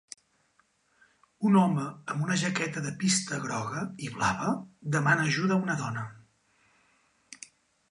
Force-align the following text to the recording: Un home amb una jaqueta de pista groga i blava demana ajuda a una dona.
Un 1.49 1.57
home 1.59 1.83
amb 2.13 2.23
una 2.27 2.37
jaqueta 2.45 2.83
de 2.87 2.95
pista 3.05 3.39
groga 3.45 3.85
i 4.07 4.11
blava 4.17 4.49
demana 4.99 5.29
ajuda 5.35 5.59
a 5.61 5.69
una 5.69 5.79
dona. 5.85 6.09